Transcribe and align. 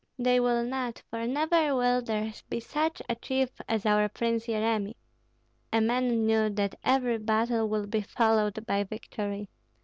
They 0.17 0.39
will 0.39 0.63
not, 0.63 1.03
for 1.11 1.27
never 1.27 1.75
will 1.75 2.01
there 2.01 2.33
be 2.49 2.59
such 2.59 3.03
a 3.07 3.13
chief 3.13 3.49
as 3.69 3.85
our 3.85 4.09
Prince 4.09 4.47
Yeremi. 4.47 4.95
A 5.71 5.79
man 5.79 6.25
knew 6.25 6.49
that 6.49 6.73
every 6.83 7.19
battle 7.19 7.69
would 7.69 7.91
be 7.91 8.01
followed 8.01 8.65
by 8.65 8.83
victory. 8.83 9.47